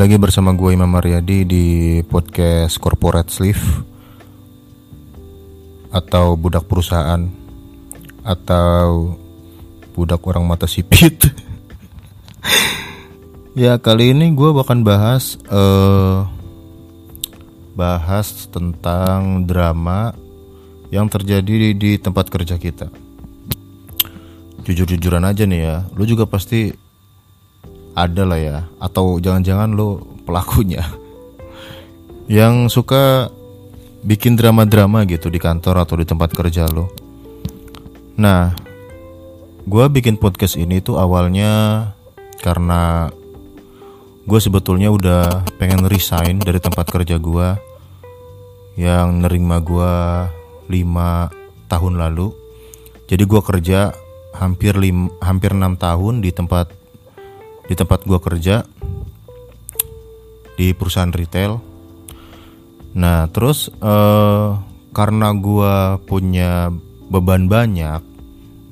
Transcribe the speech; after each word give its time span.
lagi 0.00 0.16
bersama 0.16 0.56
gue 0.56 0.72
Imam 0.72 0.88
Maryadi 0.88 1.44
di 1.44 1.66
podcast 2.08 2.80
Corporate 2.80 3.28
Sleeve 3.28 3.84
Atau 5.92 6.40
budak 6.40 6.64
perusahaan 6.64 7.20
Atau 8.24 9.20
budak 9.92 10.24
orang 10.24 10.48
mata 10.48 10.64
sipit. 10.64 11.20
Ya 13.52 13.76
kali 13.76 14.16
ini 14.16 14.32
gue 14.32 14.48
akan 14.56 14.88
bahas 14.88 15.36
uh, 15.52 16.24
Bahas 17.76 18.48
tentang 18.48 19.44
drama 19.44 20.16
yang 20.88 21.12
terjadi 21.12 21.44
di, 21.44 21.70
di 21.76 21.90
tempat 22.00 22.32
kerja 22.32 22.56
kita. 22.56 22.88
Jujur-jujuran 24.64 25.28
aja 25.28 25.44
nih 25.44 25.60
ya 25.60 25.76
Lu 25.92 26.08
juga 26.08 26.24
pasti 26.24 26.72
ada 27.94 28.22
lah 28.26 28.40
ya. 28.40 28.58
Atau 28.78 29.18
jangan-jangan 29.18 29.72
lo 29.74 30.04
pelakunya. 30.26 30.84
Yang 32.30 32.74
suka 32.74 33.32
bikin 34.00 34.32
drama-drama 34.32 35.04
gitu 35.04 35.28
di 35.28 35.36
kantor 35.36 35.84
atau 35.84 36.00
di 36.00 36.08
tempat 36.08 36.32
kerja 36.32 36.64
lo 36.72 36.88
nah 38.20 38.52
gue 39.68 39.84
bikin 39.92 40.16
podcast 40.16 40.56
ini 40.56 40.80
tuh 40.80 40.96
awalnya 40.96 41.84
karena 42.40 43.12
gue 44.24 44.40
sebetulnya 44.40 44.88
udah 44.88 45.44
pengen 45.60 45.84
resign 45.84 46.40
dari 46.40 46.60
tempat 46.60 46.88
kerja 46.88 47.20
gue 47.20 47.48
yang 48.80 49.20
nerima 49.20 49.60
gue 49.60 49.94
5 50.72 51.68
tahun 51.68 51.94
lalu. 52.00 52.32
Jadi 53.10 53.22
gue 53.26 53.40
kerja 53.42 53.92
hampir 54.32 54.78
lim, 54.78 55.10
hampir 55.20 55.52
enam 55.52 55.76
tahun 55.76 56.24
di 56.24 56.30
tempat 56.32 56.72
di 57.70 57.78
tempat 57.78 58.02
gua 58.02 58.18
kerja 58.18 58.66
di 60.58 60.74
perusahaan 60.74 61.14
retail. 61.14 61.62
Nah, 62.98 63.30
terus 63.30 63.70
uh, 63.78 64.58
karena 64.90 65.30
gua 65.38 66.02
punya 66.02 66.74
beban 67.06 67.46
banyak, 67.46 68.02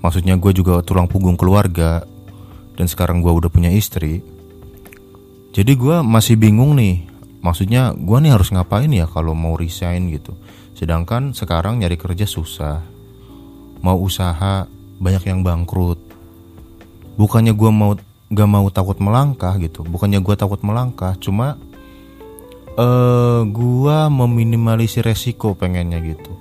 maksudnya 0.03 0.35
gue 0.35 0.51
juga 0.51 0.83
tulang 0.83 1.07
punggung 1.07 1.39
keluarga 1.39 2.03
dan 2.75 2.91
sekarang 2.91 3.23
gua 3.23 3.39
udah 3.39 3.47
punya 3.47 3.71
istri. 3.71 4.19
Jadi 5.55 5.73
gua 5.79 6.03
masih 6.03 6.35
bingung 6.35 6.75
nih. 6.75 7.07
Maksudnya 7.39 7.95
gua 7.95 8.19
nih 8.19 8.35
harus 8.35 8.51
ngapain 8.51 8.91
ya 8.91 9.07
kalau 9.07 9.39
mau 9.39 9.55
resign 9.55 10.11
gitu. 10.11 10.35
Sedangkan 10.75 11.31
sekarang 11.39 11.79
nyari 11.79 11.95
kerja 11.95 12.27
susah. 12.27 12.83
Mau 13.79 13.95
usaha 14.03 14.67
banyak 14.99 15.23
yang 15.31 15.47
bangkrut. 15.47 16.03
Bukannya 17.15 17.55
gua 17.55 17.71
mau 17.71 17.93
gak 18.29 18.49
mau 18.49 18.69
takut 18.69 19.01
melangkah 19.01 19.57
gitu. 19.57 19.85
Bukannya 19.85 20.21
gue 20.21 20.37
takut 20.37 20.61
melangkah 20.61 21.17
cuma 21.17 21.57
uh, 22.77 23.43
gue 23.49 23.99
meminimalisir 24.13 25.05
resiko 25.05 25.57
pengennya 25.57 25.99
gitu. 26.05 26.33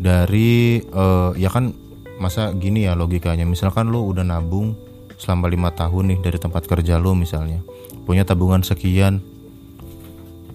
Dari 0.00 0.80
uh, 0.80 1.36
ya 1.36 1.52
kan 1.52 1.76
masa 2.16 2.52
gini 2.56 2.88
ya 2.88 2.96
logikanya. 2.96 3.44
Misalkan 3.44 3.92
lo 3.92 4.04
udah 4.08 4.24
nabung 4.24 4.72
selama 5.20 5.52
lima 5.52 5.70
tahun 5.76 6.16
nih 6.16 6.18
dari 6.24 6.38
tempat 6.40 6.64
kerja 6.64 6.96
lo 6.96 7.12
misalnya 7.12 7.60
punya 8.08 8.24
tabungan 8.24 8.64
sekian 8.64 9.20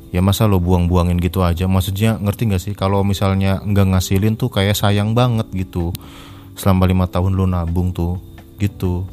ya 0.09 0.25
masa 0.25 0.50
lo 0.50 0.58
buang-buangin 0.58 1.22
gitu 1.22 1.45
aja? 1.45 1.69
Maksudnya 1.69 2.17
ngerti 2.17 2.50
gak 2.50 2.61
sih? 2.63 2.73
Kalau 2.73 3.06
misalnya 3.06 3.61
nggak 3.61 3.94
ngasilin 3.94 4.33
tuh 4.33 4.50
kayak 4.50 4.73
sayang 4.73 5.13
banget 5.13 5.45
gitu. 5.53 5.94
Selama 6.58 6.89
lima 6.89 7.06
tahun 7.06 7.38
lo 7.38 7.45
nabung 7.45 7.94
tuh 7.94 8.18
gitu 8.57 9.03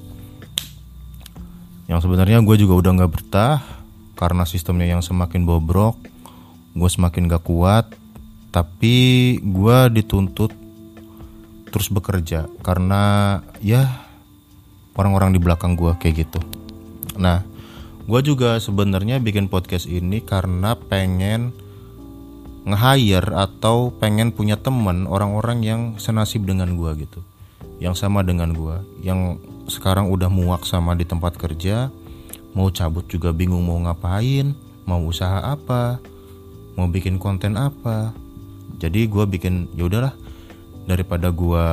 yang 1.91 1.99
sebenarnya 1.99 2.43
gue 2.43 2.57
juga 2.59 2.79
udah 2.79 2.91
nggak 3.03 3.13
betah 3.13 3.59
karena 4.15 4.47
sistemnya 4.47 4.95
yang 4.95 5.03
semakin 5.03 5.43
bobrok 5.43 5.99
gue 6.73 6.89
semakin 6.89 7.29
gak 7.29 7.45
kuat 7.45 7.85
tapi 8.53 9.37
gue 9.41 9.79
dituntut 9.93 10.53
terus 11.73 11.89
bekerja 11.89 12.49
karena 12.61 13.41
ya 13.65 13.89
orang-orang 14.93 15.33
di 15.33 15.41
belakang 15.41 15.73
gue 15.73 15.97
kayak 15.97 16.29
gitu. 16.29 16.41
Nah 17.17 17.41
gue 18.05 18.21
juga 18.21 18.61
sebenarnya 18.61 19.25
bikin 19.25 19.49
podcast 19.49 19.89
ini 19.89 20.21
karena 20.21 20.77
pengen 20.77 21.57
nge-hire 22.69 23.33
atau 23.35 23.91
pengen 23.91 24.31
punya 24.31 24.61
temen 24.61 25.09
orang-orang 25.09 25.65
yang 25.65 25.81
senasib 25.97 26.45
dengan 26.47 26.77
gue 26.77 27.09
gitu 27.09 27.21
yang 27.83 27.99
sama 27.99 28.23
dengan 28.23 28.55
gue 28.55 28.77
yang 29.03 29.41
sekarang 29.73 30.13
udah 30.13 30.29
muak 30.29 30.69
sama 30.69 30.93
di 30.93 31.09
tempat 31.09 31.41
kerja 31.41 31.89
mau 32.53 32.69
cabut 32.69 33.09
juga 33.09 33.33
bingung 33.33 33.65
mau 33.65 33.81
ngapain 33.81 34.53
mau 34.85 35.01
usaha 35.09 35.41
apa 35.41 36.03
mau 36.77 36.89
bikin 36.89 37.21
konten 37.21 37.57
apa. 37.57 38.13
Jadi 38.81 39.07
gue 39.07 39.25
bikin 39.29 39.71
ya 39.77 39.87
udahlah 39.87 40.15
daripada 40.89 41.31
gue 41.31 41.69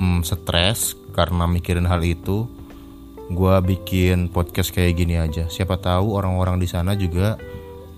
mm, 0.00 0.20
stres 0.26 0.98
karena 1.14 1.46
mikirin 1.46 1.86
hal 1.86 2.02
itu 2.02 2.48
gue 3.30 3.54
bikin 3.62 4.26
podcast 4.32 4.74
kayak 4.74 4.98
gini 4.98 5.14
aja. 5.20 5.46
Siapa 5.46 5.78
tahu 5.78 6.18
orang-orang 6.18 6.58
di 6.58 6.66
sana 6.66 6.98
juga 6.98 7.38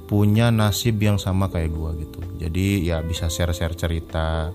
punya 0.04 0.52
nasib 0.52 1.00
yang 1.00 1.16
sama 1.16 1.48
kayak 1.48 1.72
gue 1.72 1.90
gitu. 2.04 2.20
Jadi 2.36 2.66
ya 2.84 3.00
bisa 3.00 3.32
share-share 3.32 3.72
cerita 3.78 4.52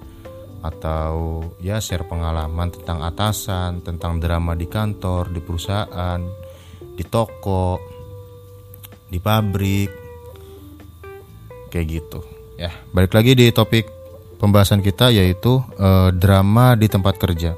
atau 0.62 1.46
ya 1.62 1.78
share 1.78 2.06
pengalaman 2.08 2.74
tentang 2.74 3.06
atasan, 3.06 3.86
tentang 3.86 4.18
drama 4.18 4.58
di 4.58 4.66
kantor, 4.66 5.30
di 5.30 5.40
perusahaan, 5.42 6.20
di 6.98 7.04
toko, 7.06 7.78
di 9.08 9.20
pabrik, 9.22 9.92
kayak 11.70 11.88
gitu. 11.88 12.20
Ya, 12.58 12.74
balik 12.90 13.14
lagi 13.14 13.38
di 13.38 13.54
topik 13.54 13.86
pembahasan 14.42 14.82
kita 14.82 15.14
yaitu 15.14 15.62
eh, 15.78 16.10
drama 16.14 16.74
di 16.74 16.90
tempat 16.90 17.22
kerja. 17.22 17.54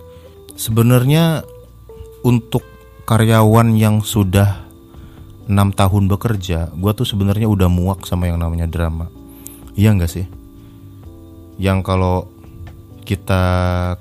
Sebenarnya 0.59 1.43
untuk 2.27 2.67
karyawan 3.07 3.79
yang 3.79 4.03
sudah 4.03 4.67
enam 5.49 5.71
tahun 5.73 6.11
bekerja, 6.11 6.75
gue 6.75 6.91
tuh 6.93 7.07
sebenarnya 7.07 7.47
udah 7.49 7.71
muak 7.71 8.03
sama 8.05 8.27
yang 8.27 8.37
namanya 8.37 8.67
drama. 8.69 9.07
Iya 9.73 9.95
nggak 9.95 10.11
sih? 10.11 10.27
Yang 11.57 11.79
kalau 11.87 12.27
kita 13.09 13.43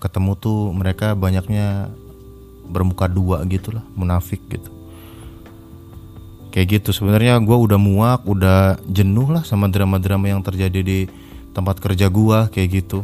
ketemu 0.04 0.36
tuh 0.36 0.68
mereka 0.76 1.16
banyaknya 1.16 1.88
bermuka 2.68 3.08
dua 3.08 3.40
gitu 3.48 3.72
lah 3.72 3.80
munafik 3.96 4.44
gitu. 4.52 4.68
Kayak 6.52 6.80
gitu 6.80 6.92
sebenarnya 6.92 7.40
gue 7.40 7.56
udah 7.56 7.80
muak 7.80 8.28
udah 8.28 8.76
jenuh 8.84 9.32
lah 9.32 9.48
sama 9.48 9.72
drama-drama 9.72 10.28
yang 10.28 10.44
terjadi 10.44 10.80
di 10.84 10.98
tempat 11.56 11.80
kerja 11.80 12.12
gue 12.12 12.38
kayak 12.52 12.68
gitu. 12.84 13.00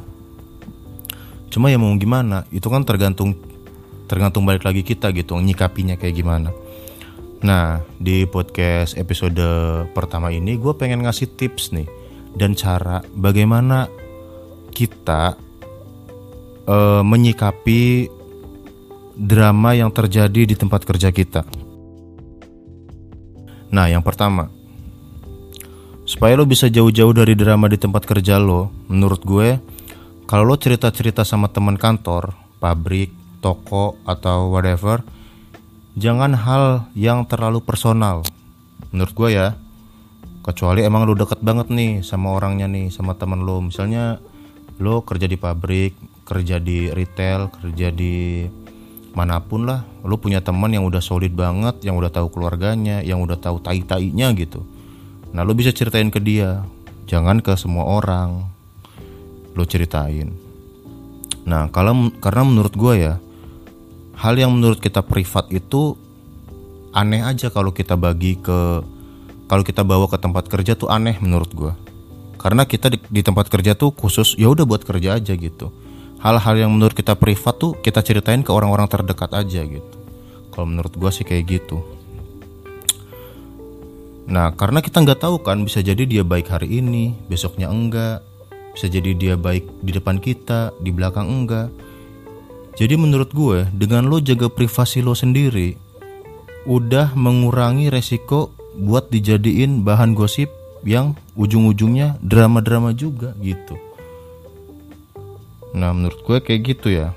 Cuma 1.49 1.73
ya 1.73 1.81
mau 1.81 1.97
gimana 1.97 2.45
itu 2.53 2.69
kan 2.69 2.85
tergantung 2.85 3.33
tergantung 4.05 4.45
balik 4.45 4.69
lagi 4.69 4.85
kita 4.85 5.09
gitu 5.17 5.41
nyikapinya 5.41 5.97
kayak 5.97 6.21
gimana. 6.21 6.53
Nah 7.41 7.81
di 7.97 8.29
podcast 8.29 9.01
episode 9.01 9.41
pertama 9.97 10.29
ini 10.29 10.61
gue 10.61 10.73
pengen 10.77 11.01
ngasih 11.01 11.33
tips 11.33 11.73
nih 11.73 11.89
dan 12.37 12.53
cara 12.53 13.01
bagaimana 13.17 13.89
kita 14.75 15.44
uh, 16.69 17.03
menyikapi 17.05 18.09
drama 19.15 19.79
yang 19.79 19.95
terjadi 19.95 20.43
di 20.43 20.55
tempat 20.59 20.83
kerja 20.83 21.15
kita. 21.15 21.47
Nah, 23.75 23.91
yang 23.91 24.03
pertama, 24.07 24.51
supaya 26.07 26.38
lo 26.38 26.47
bisa 26.47 26.71
jauh-jauh 26.71 27.15
dari 27.15 27.35
drama 27.35 27.67
di 27.67 27.79
tempat 27.79 28.06
kerja 28.06 28.38
lo, 28.38 28.71
menurut 28.87 29.23
gue, 29.27 29.59
kalau 30.31 30.44
lo 30.47 30.55
cerita-cerita 30.55 31.27
sama 31.27 31.50
teman 31.50 31.75
kantor, 31.75 32.35
pabrik, 32.62 33.11
toko, 33.43 33.99
atau 34.06 34.55
whatever, 34.55 35.03
jangan 35.99 36.38
hal 36.38 36.65
yang 36.94 37.27
terlalu 37.27 37.59
personal. 37.62 38.23
Menurut 38.94 39.15
gue 39.15 39.29
ya, 39.35 39.59
kecuali 40.47 40.87
emang 40.87 41.03
lo 41.03 41.19
deket 41.19 41.43
banget 41.43 41.71
nih 41.75 42.03
sama 42.06 42.35
orangnya 42.38 42.71
nih, 42.71 42.94
sama 42.94 43.19
teman 43.19 43.43
lo. 43.43 43.59
Misalnya 43.59 44.23
lo 44.79 45.03
kerja 45.03 45.27
di 45.27 45.35
pabrik, 45.35 46.13
kerja 46.25 46.56
di 46.56 46.88
retail 46.91 47.53
kerja 47.53 47.93
di 47.93 48.49
mana 49.15 49.38
pun 49.38 49.69
lah. 49.69 49.87
Lu 50.03 50.19
punya 50.19 50.43
teman 50.43 50.73
yang 50.75 50.85
udah 50.85 51.00
solid 51.00 51.32
banget 51.32 51.85
yang 51.87 51.94
udah 51.97 52.11
tahu 52.11 52.29
keluarganya 52.32 53.00
yang 53.00 53.23
udah 53.23 53.38
tahu 53.38 53.62
tai 53.62 53.85
tainya 53.87 54.35
gitu. 54.35 54.67
Nah 55.31 55.47
lu 55.47 55.55
bisa 55.55 55.71
ceritain 55.71 56.11
ke 56.11 56.19
dia. 56.19 56.65
Jangan 57.06 57.44
ke 57.44 57.55
semua 57.55 57.87
orang. 57.87 58.49
Lu 59.55 59.62
ceritain. 59.69 60.35
Nah 61.47 61.71
kalau 61.71 62.11
karena 62.19 62.43
menurut 62.43 62.75
gue 62.75 62.94
ya 62.99 63.15
hal 64.19 64.35
yang 64.38 64.55
menurut 64.55 64.79
kita 64.79 65.03
privat 65.03 65.50
itu 65.50 65.99
aneh 66.94 67.23
aja 67.23 67.50
kalau 67.50 67.75
kita 67.75 67.99
bagi 67.99 68.38
ke 68.38 68.82
kalau 69.50 69.67
kita 69.67 69.82
bawa 69.82 70.06
ke 70.06 70.17
tempat 70.17 70.47
kerja 70.47 70.79
tuh 70.79 70.88
aneh 70.88 71.19
menurut 71.19 71.50
gue 71.50 71.73
karena 72.38 72.62
kita 72.65 72.93
di, 72.93 72.99
di 73.11 73.21
tempat 73.25 73.50
kerja 73.50 73.75
tuh 73.75 73.91
khusus 73.91 74.38
ya 74.38 74.49
udah 74.49 74.65
buat 74.65 74.87
kerja 74.87 75.19
aja 75.19 75.35
gitu 75.35 75.75
hal-hal 76.25 76.56
yang 76.56 76.73
menurut 76.73 76.97
kita 76.97 77.12
privat 77.15 77.61
tuh 77.61 77.76
kita 77.79 78.00
ceritain 78.00 78.41
ke 78.41 78.49
orang-orang 78.49 78.88
terdekat 78.88 79.31
aja 79.37 79.61
gitu 79.61 79.97
kalau 80.50 80.65
menurut 80.65 80.97
gue 80.97 81.11
sih 81.12 81.23
kayak 81.23 81.61
gitu 81.61 81.85
Nah, 84.25 84.56
karena 84.56 84.81
kita 84.81 85.05
nggak 85.05 85.21
tahu 85.21 85.37
kan, 85.44 85.61
bisa 85.69 85.85
jadi 85.85 86.09
dia 86.09 86.25
baik 86.25 86.49
hari 86.49 86.81
ini, 86.81 87.12
besoknya 87.29 87.69
enggak. 87.69 88.25
Bisa 88.73 88.88
jadi 88.88 89.12
dia 89.12 89.35
baik 89.37 89.85
di 89.85 89.93
depan 89.93 90.17
kita, 90.17 90.73
di 90.81 90.91
belakang 90.91 91.29
enggak. 91.29 91.69
Jadi 92.75 92.94
menurut 92.99 93.31
gue, 93.31 93.69
dengan 93.71 94.09
lo 94.09 94.19
jaga 94.19 94.49
privasi 94.50 95.05
lo 95.05 95.15
sendiri, 95.15 95.76
udah 96.65 97.12
mengurangi 97.15 97.93
resiko 97.93 98.50
buat 98.75 99.12
dijadiin 99.12 99.85
bahan 99.87 100.17
gosip 100.17 100.50
yang 100.82 101.15
ujung-ujungnya 101.38 102.19
drama-drama 102.25 102.97
juga 102.97 103.37
gitu. 103.38 103.79
Nah, 105.75 105.91
menurut 105.91 106.23
gue 106.23 106.38
kayak 106.38 106.61
gitu 106.62 106.94
ya. 106.94 107.11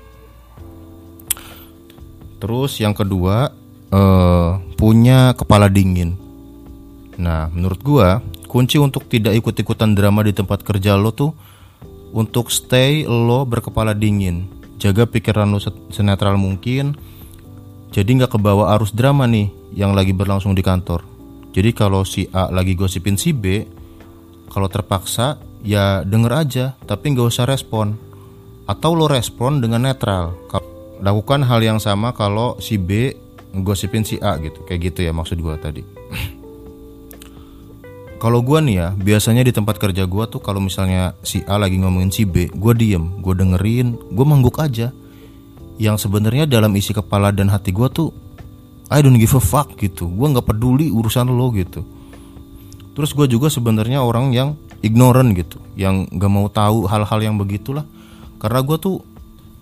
Terus 2.38 2.78
yang 2.78 2.94
kedua, 2.94 3.50
uh, 3.90 4.58
punya 4.78 5.34
kepala 5.34 5.66
dingin. 5.66 6.14
Nah, 7.18 7.50
menurut 7.50 7.82
gua, 7.82 8.22
kunci 8.46 8.78
untuk 8.78 9.10
tidak 9.10 9.34
ikut-ikutan 9.42 9.92
drama 9.92 10.22
di 10.22 10.30
tempat 10.30 10.62
kerja 10.62 10.94
lo 10.94 11.10
tuh 11.10 11.34
untuk 12.14 12.48
stay 12.54 13.02
lo 13.04 13.42
berkepala 13.42 13.92
dingin. 13.92 14.46
Jaga 14.78 15.04
pikiran 15.04 15.50
lo 15.50 15.58
senetral 15.90 16.38
mungkin. 16.38 16.94
Jadi 17.90 18.22
nggak 18.22 18.38
kebawa 18.38 18.78
arus 18.78 18.94
drama 18.94 19.26
nih 19.26 19.50
yang 19.74 19.98
lagi 19.98 20.14
berlangsung 20.14 20.54
di 20.54 20.62
kantor. 20.62 21.02
Jadi 21.50 21.74
kalau 21.74 22.06
si 22.06 22.30
A 22.30 22.54
lagi 22.54 22.78
gosipin 22.78 23.18
si 23.18 23.34
B, 23.34 23.66
kalau 24.46 24.70
terpaksa 24.70 25.42
ya 25.66 26.06
denger 26.06 26.32
aja, 26.32 26.66
tapi 26.86 27.10
nggak 27.10 27.34
usah 27.34 27.50
respon. 27.50 27.98
Atau 28.68 28.92
lo 28.92 29.08
respon 29.08 29.64
dengan 29.64 29.88
netral. 29.88 30.36
Lakukan 31.00 31.40
hal 31.48 31.64
yang 31.64 31.80
sama 31.80 32.12
kalau 32.12 32.60
si 32.60 32.76
B 32.76 33.16
ngosipin 33.56 34.04
si 34.04 34.20
A 34.20 34.36
gitu. 34.36 34.60
Kayak 34.68 34.92
gitu 34.92 35.08
ya 35.08 35.12
maksud 35.16 35.40
gue 35.40 35.56
tadi. 35.56 35.82
Kalau 38.22 38.42
gue 38.44 38.58
nih 38.60 38.76
ya 38.76 38.88
biasanya 38.98 39.46
di 39.46 39.54
tempat 39.54 39.78
kerja 39.78 40.02
gue 40.02 40.24
tuh 40.26 40.42
kalau 40.42 40.58
misalnya 40.58 41.14
si 41.22 41.38
A 41.46 41.54
lagi 41.54 41.78
ngomongin 41.78 42.10
si 42.10 42.26
B 42.26 42.50
gue 42.50 42.74
diem 42.74 43.22
gue 43.22 43.30
dengerin 43.30 43.94
gue 44.10 44.26
mangguk 44.26 44.58
aja. 44.58 44.90
Yang 45.78 46.10
sebenarnya 46.10 46.50
dalam 46.50 46.74
isi 46.74 46.90
kepala 46.90 47.30
dan 47.30 47.46
hati 47.46 47.70
gue 47.70 47.86
tuh 47.86 48.10
I 48.90 48.98
don't 49.06 49.22
give 49.22 49.38
a 49.38 49.40
fuck 49.40 49.78
gitu. 49.78 50.10
Gue 50.10 50.34
nggak 50.34 50.50
peduli 50.50 50.90
urusan 50.90 51.30
lo 51.30 51.54
gitu. 51.54 51.86
Terus 52.98 53.14
gue 53.14 53.30
juga 53.30 53.46
sebenarnya 53.46 54.02
orang 54.02 54.34
yang 54.34 54.58
ignorant 54.82 55.30
gitu. 55.38 55.62
Yang 55.78 56.10
gak 56.18 56.32
mau 56.34 56.50
tahu 56.50 56.90
hal-hal 56.90 57.22
yang 57.22 57.38
begitulah 57.38 57.86
karena 58.38 58.60
gue 58.62 58.78
tuh 58.78 58.96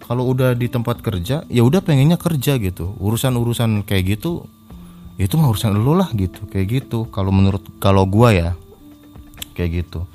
kalau 0.07 0.31
udah 0.31 0.55
di 0.55 0.71
tempat 0.71 1.03
kerja 1.03 1.43
ya 1.51 1.63
udah 1.67 1.83
pengennya 1.83 2.15
kerja 2.15 2.63
gitu. 2.63 2.95
Urusan-urusan 3.03 3.83
kayak 3.83 4.17
gitu 4.17 4.47
itu 5.19 5.35
mah 5.35 5.51
urusan 5.51 5.75
lo 5.75 5.99
lah 5.99 6.15
gitu. 6.15 6.47
Kayak 6.47 6.67
gitu 6.87 7.11
kalau 7.11 7.35
menurut 7.35 7.67
kalau 7.83 8.07
gua 8.07 8.31
ya 8.31 8.51
kayak 9.59 9.83
gitu. 9.83 10.07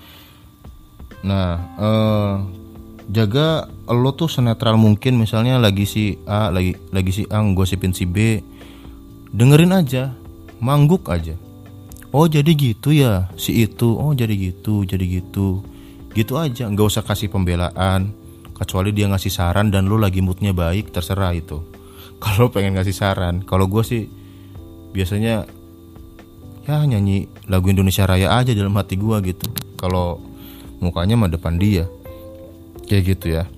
Nah 1.28 1.60
eh, 1.75 2.34
jaga 3.12 3.68
lo 3.92 4.16
tuh 4.16 4.31
senetral 4.31 4.80
mungkin. 4.80 5.19
Misalnya 5.19 5.60
lagi 5.60 5.84
si 5.84 6.16
A 6.24 6.48
lagi 6.48 6.80
lagi 6.96 7.12
si 7.12 7.24
A 7.28 7.44
gosipin 7.52 7.92
si 7.92 8.07
B 8.07 8.40
dengerin 9.36 9.75
aja 9.75 10.16
mangguk 10.64 11.12
aja. 11.12 11.36
Oh 12.16 12.31
jadi 12.31 12.56
gitu 12.56 12.96
ya 12.96 13.28
si 13.36 13.60
itu. 13.60 13.92
Oh 14.00 14.16
jadi 14.16 14.31
gitu 14.40 14.88
jadi 14.88 15.04
gitu. 15.04 15.68
Gitu 16.16 16.40
aja 16.40 16.72
nggak 16.72 16.88
usah 16.88 17.04
kasih 17.04 17.28
pembelaan 17.28 18.20
kecuali 18.62 18.94
dia 18.94 19.10
ngasih 19.10 19.34
saran 19.34 19.74
dan 19.74 19.90
lu 19.90 19.98
lagi 19.98 20.22
moodnya 20.22 20.54
baik 20.54 20.94
terserah 20.94 21.34
itu. 21.34 21.66
Kalau 22.24 22.54
pengen 22.54 22.78
ngasih 22.78 22.94
saran 22.94 23.42
kalau 23.42 23.66
gue 23.66 23.81
sih 23.81 24.06
biasanya 24.94 25.50
ya 26.69 26.86
nyanyi 26.86 27.25
lagu 27.50 27.74
Indonesia 27.74 28.06
Raya 28.06 28.38
aja 28.38 28.54
dalam 28.54 28.78
hati 28.78 28.94
gue 28.94 29.18
gitu. 29.25 29.50
Kalau 29.74 30.22
mukanya 30.78 31.18
mah 31.18 31.34
depan 31.34 31.58
dia. 31.58 31.90
Kayak 32.86 33.18
gitu 33.18 33.25
ya. 33.42 33.50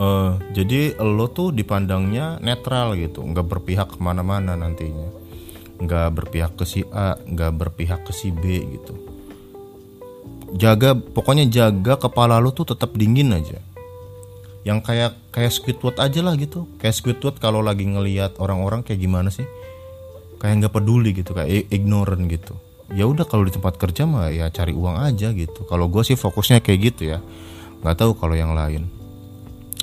Uh, 0.00 0.40
jadi 0.56 0.96
lo 1.04 1.28
tuh 1.28 1.52
dipandangnya 1.52 2.40
netral 2.40 2.96
gitu. 2.96 3.20
Nggak 3.20 3.44
berpihak 3.44 3.88
ke 3.92 3.98
mana-mana 4.00 4.56
nantinya. 4.56 5.12
Nggak 5.84 6.08
berpihak 6.16 6.56
ke 6.56 6.64
si 6.64 6.80
A 6.88 7.20
nggak 7.20 7.52
berpihak 7.60 8.08
ke 8.08 8.12
si 8.16 8.32
B 8.32 8.64
gitu 8.64 9.07
jaga 10.56 10.96
pokoknya 10.96 11.48
jaga 11.48 12.00
kepala 12.00 12.40
lu 12.40 12.54
tuh 12.54 12.68
tetap 12.68 12.94
dingin 12.96 13.34
aja. 13.34 13.60
Yang 14.64 14.78
kayak 14.84 15.12
kayak 15.32 15.52
Squidward 15.52 15.96
aja 16.00 16.20
lah 16.20 16.34
gitu. 16.36 16.68
Kayak 16.80 16.94
Squidward 16.96 17.36
kalau 17.40 17.60
lagi 17.60 17.84
ngelihat 17.88 18.36
orang-orang 18.40 18.84
kayak 18.84 19.00
gimana 19.00 19.28
sih? 19.28 19.44
Kayak 20.38 20.66
nggak 20.66 20.74
peduli 20.74 21.10
gitu 21.12 21.34
kayak 21.34 21.68
ignorant 21.72 22.24
gitu. 22.30 22.54
Ya 22.92 23.04
udah 23.04 23.28
kalau 23.28 23.44
di 23.44 23.52
tempat 23.52 23.76
kerja 23.76 24.08
mah 24.08 24.32
ya 24.32 24.48
cari 24.48 24.72
uang 24.72 24.96
aja 24.96 25.34
gitu. 25.36 25.68
Kalau 25.68 25.92
gue 25.92 26.00
sih 26.04 26.16
fokusnya 26.16 26.64
kayak 26.64 26.80
gitu 26.94 27.16
ya. 27.16 27.18
Nggak 27.84 27.96
tahu 28.00 28.12
kalau 28.16 28.32
yang 28.38 28.56
lain. 28.56 28.88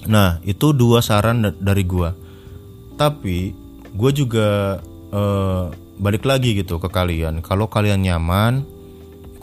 Nah 0.10 0.42
itu 0.46 0.74
dua 0.74 1.02
saran 1.02 1.42
dari 1.62 1.86
gue 1.86 2.26
tapi 2.96 3.52
gue 3.96 4.12
juga 4.12 4.80
uh, 5.12 5.72
balik 6.00 6.24
lagi 6.28 6.56
gitu 6.56 6.80
ke 6.80 6.88
kalian. 6.92 7.44
Kalau 7.44 7.68
kalian 7.68 8.04
nyaman 8.04 8.64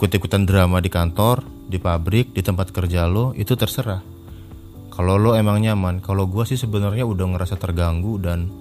ikut-ikutan 0.03 0.43
drama 0.43 0.83
di 0.83 0.91
kantor, 0.91 1.47
di 1.63 1.79
pabrik, 1.79 2.35
di 2.35 2.43
tempat 2.43 2.75
kerja 2.75 3.07
lo 3.07 3.31
itu 3.39 3.55
terserah. 3.55 4.03
Kalau 4.91 5.15
lo 5.15 5.31
emang 5.31 5.63
nyaman, 5.63 6.03
kalau 6.03 6.27
gue 6.27 6.43
sih 6.43 6.59
sebenarnya 6.59 7.07
udah 7.07 7.23
ngerasa 7.31 7.55
terganggu 7.55 8.19
dan 8.19 8.51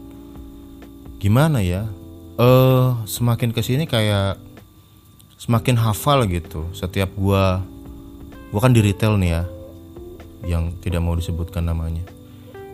gimana 1.18 1.58
ya? 1.58 1.90
Eh 2.38 2.46
uh, 2.46 2.94
semakin 3.10 3.50
ke 3.50 3.58
sini 3.58 3.90
kayak 3.90 4.38
semakin 5.34 5.82
hafal 5.82 6.30
gitu. 6.30 6.70
Setiap 6.78 7.10
gue, 7.18 7.44
gue 8.54 8.60
kan 8.62 8.70
di 8.70 8.78
retail 8.78 9.18
nih 9.18 9.30
ya, 9.34 9.42
yang 10.46 10.78
tidak 10.78 11.02
mau 11.02 11.18
disebutkan 11.18 11.66
namanya. 11.66 12.06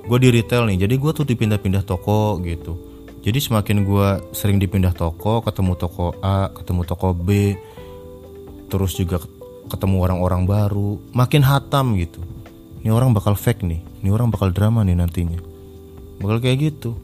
Gue 0.04 0.20
di 0.20 0.28
retail 0.28 0.68
nih, 0.68 0.84
jadi 0.84 0.92
gue 1.00 1.12
tuh 1.16 1.24
dipindah-pindah 1.24 1.88
toko 1.88 2.36
gitu. 2.44 2.76
Jadi 3.24 3.40
semakin 3.40 3.80
gue 3.88 4.08
sering 4.36 4.60
dipindah 4.60 4.92
toko, 4.92 5.40
ketemu 5.40 5.72
toko 5.72 6.12
A, 6.20 6.52
ketemu 6.52 6.84
toko 6.84 7.16
B, 7.16 7.56
terus 8.68 8.96
juga 8.96 9.20
ketemu 9.68 9.96
orang-orang 10.04 10.48
baru 10.48 11.00
makin 11.12 11.44
hatam 11.44 11.96
gitu. 12.00 12.20
Ini 12.84 12.94
orang 12.94 13.12
bakal 13.12 13.34
fake 13.34 13.66
nih 13.66 13.80
ini 14.02 14.08
orang 14.14 14.30
bakal 14.30 14.54
drama 14.54 14.86
nih 14.86 14.94
nantinya. 14.94 15.40
Bakal 16.22 16.38
kayak 16.38 16.58
gitu. 16.72 16.94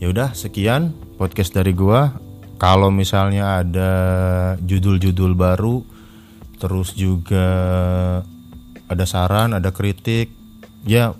Ya 0.00 0.08
udah 0.08 0.32
sekian 0.32 0.96
podcast 1.20 1.52
dari 1.52 1.76
gua. 1.76 2.16
Kalau 2.58 2.90
misalnya 2.90 3.62
ada 3.62 3.92
judul-judul 4.58 5.38
baru 5.38 5.86
terus 6.58 6.90
juga 6.98 7.46
ada 8.90 9.04
saran 9.06 9.54
ada 9.54 9.70
kritik 9.70 10.34
ya 10.82 11.14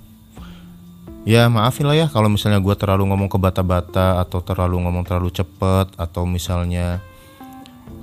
ya 1.22 1.46
maafin 1.46 1.86
lah 1.86 1.94
ya. 1.94 2.06
Kalau 2.10 2.26
misalnya 2.26 2.58
gue 2.58 2.74
terlalu 2.74 3.06
ngomong 3.14 3.30
ke 3.30 3.38
bata-bata 3.38 4.18
atau 4.18 4.42
terlalu 4.42 4.82
ngomong 4.82 5.06
terlalu 5.06 5.30
cepet 5.30 5.94
atau 5.94 6.26
misalnya 6.26 6.98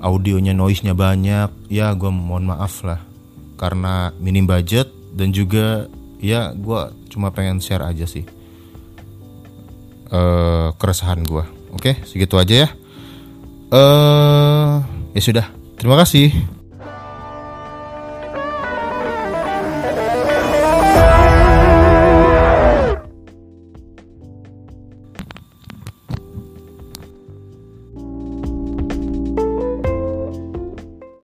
audionya 0.05 0.53
noise-nya 0.53 0.93
banyak. 0.93 1.49
Ya 1.73 1.89
gue 1.97 2.13
mohon 2.13 2.45
maaf 2.45 2.85
lah. 2.85 3.01
Karena 3.57 4.13
minim 4.21 4.45
budget 4.45 4.93
dan 5.17 5.33
juga 5.33 5.89
ya 6.21 6.53
gue 6.53 6.79
cuma 7.09 7.33
pengen 7.33 7.57
share 7.57 7.81
aja 7.81 8.05
sih. 8.05 8.29
Uh, 10.05 10.69
keresahan 10.77 11.25
gue 11.25 11.41
oke 11.73 12.05
segitu 12.05 12.37
aja 12.37 12.67
ya. 12.67 12.69
Uh, 13.73 14.85
ya 15.17 15.21
sudah. 15.25 15.49
Terima 15.75 15.97
kasih 15.97 16.54